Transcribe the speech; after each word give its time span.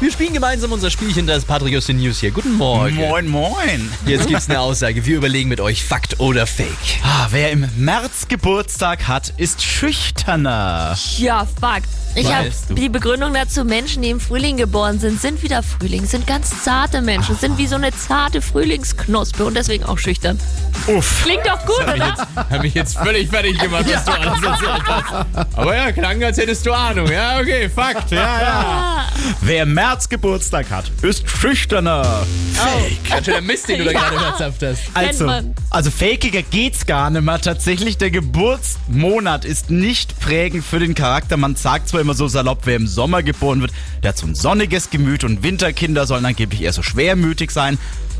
Wir 0.00 0.10
spielen 0.10 0.34
gemeinsam 0.34 0.72
unser 0.72 0.90
Spielchen, 0.90 1.26
das 1.26 1.44
Patrick 1.44 1.76
aus 1.76 1.86
den 1.86 1.98
News 1.98 2.18
hier. 2.18 2.32
Guten 2.32 2.54
Morgen. 2.54 2.96
Moin, 2.96 3.28
moin. 3.28 3.90
Jetzt 4.06 4.26
gibt's 4.26 4.50
eine 4.50 4.60
Aussage. 4.60 5.06
Wir 5.06 5.16
überlegen 5.16 5.48
mit 5.48 5.60
euch 5.60 5.84
Fakt 5.84 6.18
oder 6.20 6.46
Fake. 6.46 6.68
Ah, 7.02 7.28
wer 7.30 7.52
im 7.52 7.68
März 7.76 8.26
Geburtstag 8.28 9.06
hat, 9.06 9.32
ist 9.36 9.62
schüchterner. 9.62 10.98
Ja, 11.16 11.46
Fakt. 11.60 11.88
Ich 12.16 12.32
habe 12.32 12.50
die 12.70 12.88
Begründung 12.88 13.34
dazu, 13.34 13.64
Menschen, 13.64 14.02
die 14.02 14.10
im 14.10 14.20
Frühling 14.20 14.56
geboren 14.56 15.00
sind, 15.00 15.20
sind 15.20 15.42
wieder 15.42 15.64
Frühling, 15.64 16.06
sind 16.06 16.26
ganz 16.28 16.62
zarte 16.62 17.00
Menschen, 17.00 17.36
sind 17.36 17.58
wie 17.58 17.66
so 17.66 17.74
eine 17.74 17.90
zarte 17.92 18.40
Frühlingsknospe 18.40 19.44
und 19.44 19.54
deswegen 19.54 19.84
auch 19.84 19.98
schüchtern. 19.98 20.38
Uff. 20.86 21.22
Klingt 21.24 21.44
doch 21.44 21.64
gut, 21.66 21.82
oder? 21.82 22.14
Hab 22.36 22.62
mich 22.62 22.74
jetzt 22.74 22.96
völlig 22.98 23.28
fertig 23.28 23.58
gemacht, 23.58 23.84
was 23.92 24.04
du 24.04 24.12
alles 24.12 24.42
erzählt 24.42 24.82
hast. 24.86 25.56
Aber 25.56 25.76
ja, 25.76 25.90
klang, 25.90 26.22
als 26.22 26.38
hättest 26.38 26.64
du 26.66 26.72
Ahnung. 26.72 27.10
Ja, 27.10 27.40
okay, 27.40 27.68
Fakt. 27.68 28.12
Ja, 28.12 28.40
ja. 28.40 29.06
Wer 29.46 29.64
im 29.64 29.74
März 29.74 30.08
Geburtstag 30.08 30.70
hat, 30.70 30.90
ist 31.02 31.28
schüchterner. 31.28 32.24
Fake. 32.54 33.10
Ganz 33.10 33.26
schön 33.26 33.34
der 33.34 33.42
Mist, 33.42 33.68
den 33.68 33.78
du 33.80 33.84
da 33.84 33.90
Ja. 33.90 34.00
gerade 34.08 34.20
herzhaft 34.20 34.62
hast. 34.62 34.80
Also, 34.94 35.26
man. 35.26 35.54
also 35.68 35.90
fakiger 35.90 36.40
geht's 36.40 36.86
gar 36.86 37.10
nicht 37.10 37.20
mehr. 37.20 37.38
Tatsächlich, 37.38 37.98
der 37.98 38.10
Geburtsmonat 38.10 39.44
ist 39.44 39.68
nicht 39.68 40.18
prägend 40.18 40.64
für 40.64 40.78
den 40.78 40.94
Charakter. 40.94 41.36
Man 41.36 41.56
sagt 41.56 41.90
zwar 41.90 42.00
immer 42.00 42.14
so 42.14 42.26
salopp, 42.26 42.60
wer 42.64 42.76
im 42.76 42.86
Sommer 42.86 43.22
geboren 43.22 43.60
wird, 43.60 43.72
der 44.02 44.10
hat 44.10 44.16
so 44.18 44.26
ein 44.26 44.34
sonniges 44.34 44.88
Gemüt 44.88 45.24
und 45.24 45.42
Winterkinder 45.42 46.06
sollen 46.06 46.24
angeblich 46.24 46.62
eher 46.62 46.72
so 46.72 46.82
schwermütig 46.82 47.50
sein. 47.50 47.76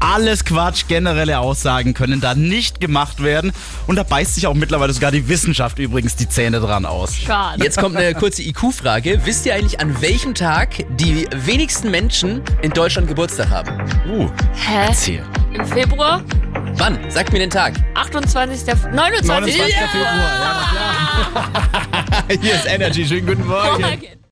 Alles 0.00 0.44
Quatsch, 0.44 0.84
generelle 0.88 1.38
Aussagen 1.40 1.94
können 1.94 2.20
da 2.20 2.34
nicht 2.34 2.80
gemacht 2.80 3.22
werden. 3.22 3.52
Und 3.86 3.96
da 3.96 4.02
beißt 4.02 4.34
sich 4.34 4.46
auch 4.46 4.54
mittlerweile 4.54 4.92
sogar 4.92 5.10
die 5.10 5.28
Wissenschaft 5.28 5.78
übrigens 5.78 6.16
die 6.16 6.28
Zähne 6.28 6.60
dran 6.60 6.86
aus. 6.86 7.16
Schade. 7.16 7.62
Jetzt 7.62 7.78
kommt 7.78 7.96
eine 7.96 8.14
kurze 8.14 8.42
IQ-Frage. 8.42 9.20
Wisst 9.24 9.46
ihr 9.46 9.54
eigentlich, 9.54 9.80
an 9.80 10.00
welchem 10.00 10.34
Tag 10.34 10.84
die 10.98 11.26
wenigsten 11.34 11.90
Menschen 11.90 12.42
in 12.62 12.70
Deutschland 12.70 13.08
Geburtstag 13.08 13.50
haben? 13.50 13.70
Uh, 14.08 14.28
Hä? 14.54 14.86
erzähl. 14.88 15.24
Im 15.52 15.66
Februar? 15.66 16.22
Wann? 16.76 16.98
Sagt 17.10 17.32
mir 17.32 17.40
den 17.40 17.50
Tag. 17.50 17.74
28. 17.94 18.66
29. 18.66 18.92
29. 18.92 19.54
Februar, 19.54 20.04
ja, 20.04 21.44
Hier 22.40 22.54
ist 22.54 22.66
Energy. 22.66 23.06
Schönen 23.06 23.26
guten 23.26 23.46
Morgen. 23.46 23.82
Morgen. 23.82 24.18